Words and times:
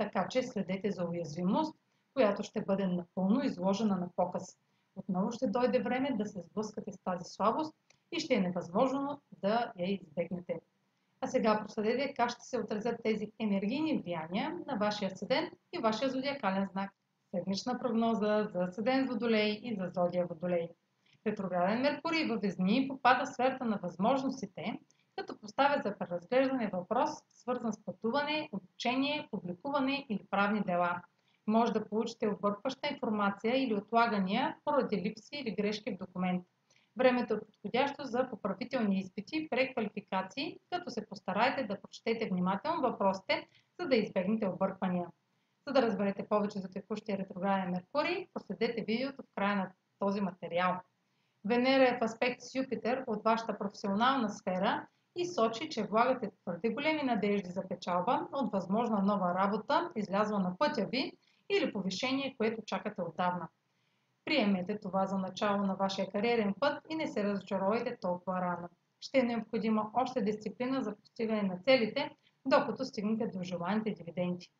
така 0.00 0.28
че 0.28 0.42
следете 0.42 0.90
за 0.90 1.04
уязвимост, 1.04 1.76
която 2.14 2.42
ще 2.42 2.64
бъде 2.64 2.86
напълно 2.86 3.44
изложена 3.44 3.96
на 3.96 4.08
показ. 4.16 4.58
Отново 4.96 5.32
ще 5.32 5.46
дойде 5.46 5.82
време 5.82 6.16
да 6.16 6.26
се 6.26 6.40
сблъскате 6.40 6.92
с 6.92 6.98
тази 7.04 7.24
слабост 7.24 7.74
и 8.12 8.20
ще 8.20 8.34
е 8.34 8.40
невъзможно 8.40 9.20
да 9.42 9.72
я 9.78 9.92
избегнете. 9.92 10.60
А 11.20 11.26
сега 11.26 11.60
проследете 11.60 12.14
как 12.14 12.30
ще 12.30 12.44
се 12.44 12.58
отразят 12.58 13.00
тези 13.04 13.32
енергийни 13.38 14.02
влияния 14.02 14.58
на 14.66 14.76
вашия 14.76 15.10
седен 15.16 15.50
и 15.72 15.78
вашия 15.78 16.10
зодиакален 16.10 16.68
знак. 16.72 16.90
Седмична 17.34 17.78
прогноза 17.78 18.48
за 18.52 18.72
седен 18.72 19.06
Водолей 19.06 19.60
и 19.62 19.76
за 19.76 19.90
зодия 19.94 20.26
Водолей. 20.26 20.68
Ретрограден 21.26 21.80
Меркурий 21.80 22.28
във 22.28 22.40
Везни 22.40 22.88
попада 22.88 23.24
в 23.24 23.28
сферата 23.28 23.64
на 23.64 23.78
възможностите, 23.82 24.78
като 25.16 25.38
поставя 25.38 25.82
за 25.82 25.98
преразглеждане 25.98 26.70
въпрос, 26.72 27.10
свързан 27.28 27.72
с 27.72 27.84
пътуване, 27.84 28.48
обучение, 28.52 29.28
публикуване 29.30 30.06
или 30.08 30.26
правни 30.30 30.60
дела. 30.60 31.02
Може 31.46 31.72
да 31.72 31.88
получите 31.88 32.28
объркваща 32.28 32.88
информация 32.88 33.64
или 33.64 33.74
отлагания 33.74 34.56
поради 34.64 34.96
липси 34.96 35.36
или 35.36 35.54
грешки 35.54 35.94
в 35.94 36.06
документ. 36.06 36.46
Времето 36.96 37.34
е 37.34 37.40
подходящо 37.40 38.04
за 38.04 38.30
поправителни 38.30 38.98
изпити, 38.98 39.48
преквалификации, 39.50 40.58
като 40.70 40.90
се 40.90 41.06
постарайте 41.06 41.64
да 41.64 41.80
прочетете 41.80 42.28
внимателно 42.28 42.82
въпросите, 42.82 43.48
за 43.80 43.88
да 43.88 43.96
избегнете 43.96 44.48
обърквания. 44.48 45.08
За 45.66 45.72
да 45.72 45.82
разберете 45.82 46.28
повече 46.28 46.58
за 46.58 46.68
текущия 46.68 47.18
ретрограден 47.18 47.70
Меркурий, 47.70 48.26
проследете 48.34 48.84
видеото 48.84 49.22
в 49.22 49.34
края 49.34 49.56
на 49.56 49.70
този 49.98 50.20
материал. 50.20 50.80
Венера 51.44 51.88
е 51.88 51.98
в 51.98 52.02
аспект 52.02 52.40
с 52.40 52.54
Юпитер 52.54 53.04
от 53.06 53.24
вашата 53.24 53.58
професионална 53.58 54.30
сфера 54.30 54.86
и 55.16 55.26
сочи, 55.26 55.68
че 55.68 55.86
влагате 55.86 56.30
твърде 56.42 56.70
големи 56.70 57.02
надежди 57.02 57.50
за 57.50 57.68
печалба 57.68 58.28
от 58.32 58.52
възможна 58.52 59.02
нова 59.02 59.34
работа, 59.34 59.90
излязла 59.96 60.38
на 60.38 60.58
пътя 60.58 60.86
ви 60.86 61.12
или 61.50 61.72
повишение, 61.72 62.34
което 62.38 62.62
чакате 62.66 63.02
отдавна. 63.02 63.48
Приемете 64.24 64.78
това 64.78 65.06
за 65.06 65.18
начало 65.18 65.62
на 65.62 65.74
вашия 65.74 66.10
кариерен 66.10 66.54
път 66.60 66.82
и 66.88 66.94
не 66.94 67.06
се 67.06 67.24
разочаровайте 67.24 67.96
толкова 68.00 68.40
рано. 68.40 68.68
Ще 69.00 69.18
е 69.18 69.22
необходима 69.22 69.90
още 69.94 70.22
дисциплина 70.22 70.82
за 70.82 70.96
постигане 70.96 71.42
на 71.42 71.58
целите, 71.58 72.10
докато 72.46 72.84
стигнете 72.84 73.26
до 73.26 73.42
желаните 73.42 73.90
дивиденти. 73.90 74.50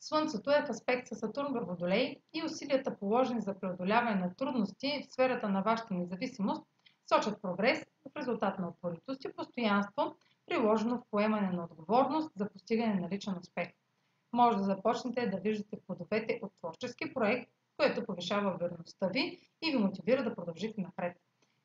Слънцето 0.00 0.50
е 0.50 0.62
в 0.66 0.70
аспект 0.70 1.08
с 1.08 1.16
Сатурн 1.16 1.52
във 1.52 1.66
Водолей 1.66 2.16
и 2.34 2.42
усилията 2.44 2.98
положени 2.98 3.40
за 3.40 3.60
преодоляване 3.60 4.20
на 4.20 4.34
трудности 4.34 5.02
в 5.02 5.12
сферата 5.12 5.48
на 5.48 5.62
вашата 5.62 5.94
независимост 5.94 6.62
сочат 7.08 7.42
прогрес 7.42 7.84
в 7.84 8.16
резултат 8.16 8.58
на 8.58 8.68
упоритост 8.68 9.24
и 9.24 9.32
постоянство, 9.36 10.16
приложено 10.46 10.96
в 10.96 11.10
поемане 11.10 11.50
на 11.50 11.64
отговорност 11.64 12.30
за 12.36 12.48
постигане 12.48 12.94
на 12.94 13.08
личен 13.08 13.34
успех. 13.40 13.68
Може 14.32 14.58
да 14.58 14.64
започнете 14.64 15.26
да 15.26 15.36
виждате 15.36 15.80
плодовете 15.86 16.40
от 16.42 16.52
творчески 16.58 17.14
проект, 17.14 17.50
което 17.76 18.06
повишава 18.06 18.56
верността 18.56 19.08
ви 19.08 19.38
и 19.62 19.70
ви 19.70 19.78
мотивира 19.78 20.24
да 20.24 20.34
продължите 20.34 20.80
напред. 20.80 21.16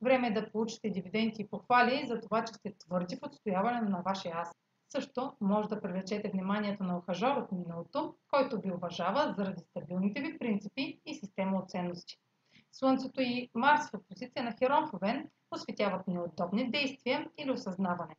Време 0.01 0.27
е 0.27 0.31
да 0.31 0.51
получите 0.51 0.89
дивиденти 0.89 1.41
и 1.41 1.47
похвали 1.47 2.07
за 2.07 2.21
това, 2.21 2.45
че 2.45 2.53
сте 2.53 2.73
твърди 2.77 3.15
в 3.15 3.25
отстояване 3.25 3.81
на 3.81 4.01
вашия 4.05 4.35
аз. 4.35 4.55
Също 4.89 5.33
може 5.41 5.69
да 5.69 5.81
привлечете 5.81 6.29
вниманието 6.29 6.83
на 6.83 6.97
ухажор 6.97 7.37
от 7.37 7.51
миналото, 7.51 8.15
който 8.31 8.59
ви 8.59 8.71
уважава 8.71 9.33
заради 9.37 9.61
стабилните 9.61 10.21
ви 10.21 10.37
принципи 10.37 11.01
и 11.05 11.15
система 11.15 11.57
от 11.57 11.69
ценности. 11.69 12.19
Слънцето 12.73 13.21
и 13.21 13.49
Марс 13.55 13.89
в 13.89 13.99
позиция 14.09 14.43
на 14.43 14.53
Херон 14.59 14.87
в 14.87 14.93
Овен 14.93 15.29
осветяват 15.51 16.07
неудобни 16.07 16.71
действия 16.71 17.29
или 17.37 17.51
осъзнаване. 17.51 18.15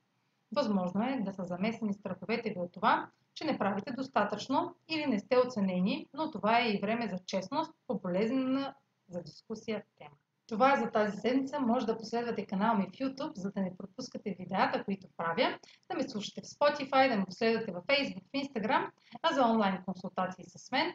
Възможно 0.57 1.03
е 1.05 1.21
да 1.21 1.33
са 1.33 1.45
замесени 1.45 1.95
страховете 1.95 2.51
ви 2.51 2.61
от 2.61 2.73
това, 2.73 3.11
че 3.35 3.45
не 3.45 3.59
правите 3.59 3.93
достатъчно 3.93 4.77
или 4.89 5.07
не 5.07 5.19
сте 5.19 5.39
оценени, 5.39 6.09
но 6.15 6.31
това 6.31 6.61
е 6.61 6.71
и 6.71 6.81
време 6.81 7.09
за 7.09 7.19
честност 7.27 7.73
по 7.87 8.01
полезна 8.01 8.75
за 9.09 9.23
дискусия 9.23 9.83
тема. 9.99 10.15
Това 10.47 10.73
е 10.73 10.81
за 10.81 10.91
тази 10.91 11.17
седмица. 11.17 11.61
Може 11.61 11.87
да 11.87 11.99
последвате 11.99 12.47
канала 12.47 12.79
ми 12.79 12.87
в 12.87 12.99
YouTube, 12.99 13.37
за 13.37 13.51
да 13.51 13.61
не 13.61 13.77
пропускате 13.77 14.37
видеята, 14.39 14.85
които 14.85 15.07
правя, 15.17 15.59
да 15.91 15.97
ме 15.97 16.09
слушате 16.09 16.41
в 16.41 16.45
Spotify, 16.45 17.09
да 17.11 17.17
ме 17.17 17.25
последвате 17.25 17.73
в 17.73 17.83
Facebook, 17.83 18.23
в 18.25 18.33
Instagram, 18.33 18.91
а 19.23 19.35
за 19.35 19.45
онлайн 19.47 19.83
консултации 19.85 20.45
с 20.49 20.71
мен 20.71 20.95